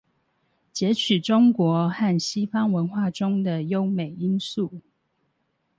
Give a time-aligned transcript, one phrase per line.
[0.73, 4.81] 擷取中國和西方文化中的優美因素